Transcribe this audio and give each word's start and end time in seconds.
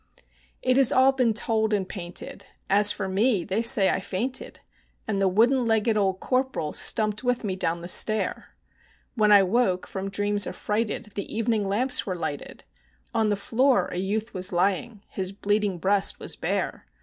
It 0.63 0.77
has 0.77 0.91
all 0.91 1.11
been 1.11 1.31
told 1.31 1.73
and 1.73 1.87
painted; 1.87 2.47
as 2.71 2.91
for 2.91 3.07
me, 3.07 3.43
they 3.43 3.61
say 3.61 3.91
I 3.91 3.99
fainted, 3.99 4.59
And 5.07 5.21
the 5.21 5.27
wooden 5.27 5.67
legged 5.67 5.95
old 5.95 6.19
Corporal 6.19 6.73
stumped 6.73 7.23
with 7.23 7.43
me 7.43 7.55
down 7.55 7.81
the 7.81 7.87
stair: 7.87 8.55
When 9.13 9.31
I 9.31 9.43
woke 9.43 9.85
from 9.85 10.09
dreams 10.09 10.47
affrighted 10.47 11.11
the 11.13 11.31
evening 11.31 11.67
lamps 11.69 12.03
were 12.07 12.15
lighted, 12.15 12.63
On 13.13 13.29
the 13.29 13.35
floor 13.35 13.89
a 13.91 13.97
youth 13.97 14.33
was 14.33 14.51
lying; 14.51 15.03
his 15.07 15.31
bleeding 15.31 15.77
breast 15.77 16.19
was 16.19 16.35
bare. 16.35 16.87